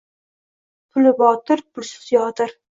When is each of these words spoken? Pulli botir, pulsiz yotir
Pulli 0.95 1.13
botir, 1.21 1.65
pulsiz 1.79 2.13
yotir 2.19 2.61